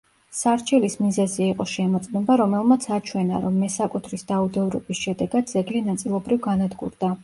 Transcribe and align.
სარჩელის 0.35 0.95
მიზეზი 1.01 1.45
იყო 1.47 1.67
შემოწმება, 1.73 2.39
რომელმაც 2.43 2.89
აჩვენა, 2.97 3.45
რომ 3.47 3.63
მესაკუთრის 3.67 4.29
დაუდევრობის 4.35 5.07
შედეგად 5.07 5.57
ძეგლი 5.57 5.89
ნაწილობრივ 5.93 6.47
განადგურდა. 6.53 7.19